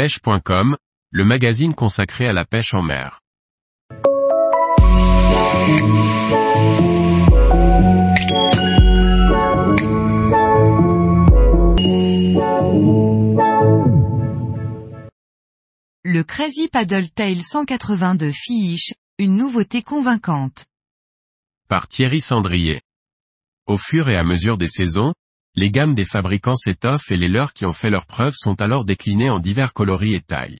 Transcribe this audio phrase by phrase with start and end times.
[0.00, 0.78] pêche.com,
[1.10, 3.20] le magazine consacré à la pêche en mer.
[16.02, 20.64] Le Crazy Paddle Tail 180 de Fish, une nouveauté convaincante.
[21.68, 22.80] Par Thierry Sandrier.
[23.66, 25.12] Au fur et à mesure des saisons,
[25.54, 28.84] les gammes des fabricants s'étoffent et les leurs qui ont fait leurs preuves sont alors
[28.84, 30.58] déclinées en divers coloris et tailles.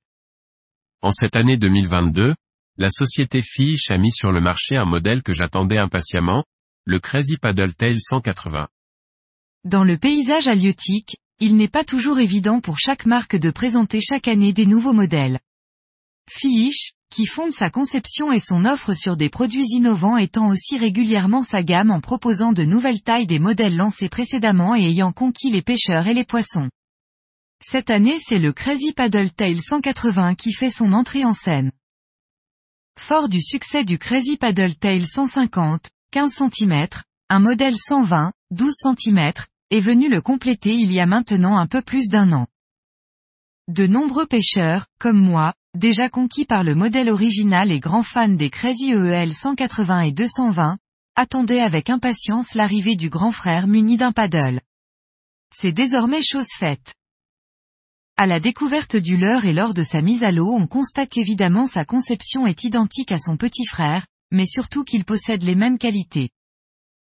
[1.02, 2.34] En cette année 2022,
[2.76, 6.44] la société Fish a mis sur le marché un modèle que j'attendais impatiemment,
[6.84, 8.68] le Crazy Paddle Tail 180.
[9.64, 14.28] Dans le paysage halieutique, il n'est pas toujours évident pour chaque marque de présenter chaque
[14.28, 15.40] année des nouveaux modèles.
[16.28, 21.42] Fish, qui fonde sa conception et son offre sur des produits innovants étend aussi régulièrement
[21.42, 25.62] sa gamme en proposant de nouvelles tailles des modèles lancés précédemment et ayant conquis les
[25.62, 26.70] pêcheurs et les poissons.
[27.62, 31.72] Cette année c'est le Crazy Paddle Tail 180 qui fait son entrée en scène.
[32.98, 36.86] Fort du succès du Crazy Paddle Tail 150, 15 cm,
[37.28, 39.32] un modèle 120, 12 cm,
[39.70, 42.46] est venu le compléter il y a maintenant un peu plus d'un an.
[43.68, 48.50] De nombreux pêcheurs, comme moi, déjà conquis par le modèle original et grands fans des
[48.50, 50.78] Crazy EEL 180 et 220,
[51.16, 54.60] attendaient avec impatience l'arrivée du grand frère muni d'un paddle.
[55.54, 56.94] C'est désormais chose faite.
[58.16, 61.66] À la découverte du leurre et lors de sa mise à l'eau on constate qu'évidemment
[61.66, 66.30] sa conception est identique à son petit frère, mais surtout qu'il possède les mêmes qualités.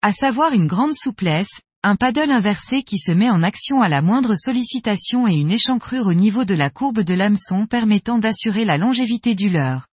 [0.01, 4.01] À savoir une grande souplesse, un paddle inversé qui se met en action à la
[4.01, 8.77] moindre sollicitation et une échancrure au niveau de la courbe de l'hameçon permettant d'assurer la
[8.77, 9.87] longévité du leurre.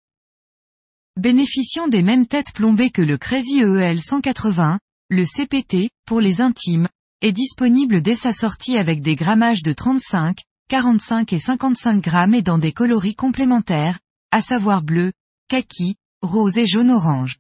[1.19, 6.87] Bénéficiant des mêmes têtes plombées que le Crazy EEL 180, le CPT, pour les intimes,
[7.23, 12.43] est disponible dès sa sortie avec des grammages de 35, 45 et 55 grammes et
[12.43, 13.99] dans des coloris complémentaires,
[14.31, 15.13] à savoir bleu,
[15.49, 17.39] kaki, rose et jaune-orange.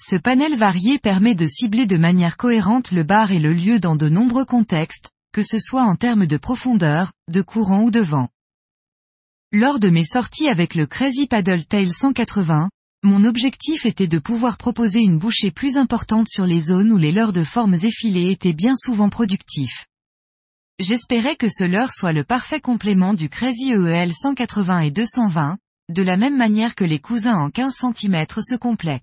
[0.00, 3.96] Ce panel varié permet de cibler de manière cohérente le bar et le lieu dans
[3.96, 8.28] de nombreux contextes, que ce soit en termes de profondeur, de courant ou de vent.
[9.50, 12.70] Lors de mes sorties avec le Crazy Paddle Tail 180,
[13.02, 17.10] mon objectif était de pouvoir proposer une bouchée plus importante sur les zones où les
[17.10, 19.86] leurres de formes effilées étaient bien souvent productifs.
[20.78, 25.58] J'espérais que ce leurre soit le parfait complément du Crazy EEL 180 et 220,
[25.88, 29.02] de la même manière que les cousins en 15 cm se complètent.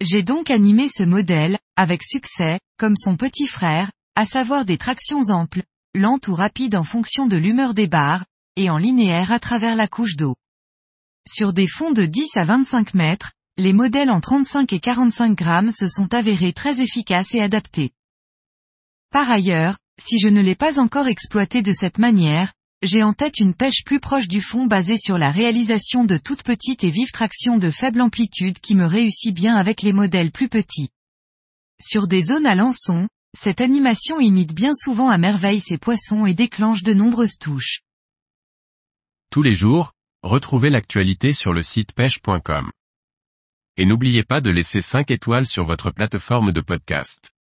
[0.00, 5.30] J'ai donc animé ce modèle, avec succès, comme son petit frère, à savoir des tractions
[5.30, 5.62] amples,
[5.94, 8.26] lentes ou rapides en fonction de l'humeur des barres,
[8.56, 10.36] et en linéaire à travers la couche d'eau.
[11.26, 15.72] Sur des fonds de 10 à 25 mètres, les modèles en 35 et 45 grammes
[15.72, 17.92] se sont avérés très efficaces et adaptés.
[19.10, 22.52] Par ailleurs, si je ne l'ai pas encore exploité de cette manière,
[22.86, 26.42] j'ai en tête une pêche plus proche du fond basée sur la réalisation de toutes
[26.42, 30.48] petites et vives tractions de faible amplitude qui me réussit bien avec les modèles plus
[30.48, 30.90] petits.
[31.80, 36.32] Sur des zones à lançon, cette animation imite bien souvent à merveille ces poissons et
[36.32, 37.82] déclenche de nombreuses touches.
[39.30, 39.92] Tous les jours,
[40.22, 42.70] retrouvez l'actualité sur le site pêche.com.
[43.76, 47.35] Et n'oubliez pas de laisser 5 étoiles sur votre plateforme de podcast.